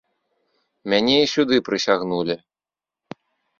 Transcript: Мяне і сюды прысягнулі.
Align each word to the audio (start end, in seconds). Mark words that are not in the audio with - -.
Мяне 0.93 1.17
і 1.27 1.29
сюды 1.35 1.55
прысягнулі. 1.69 2.35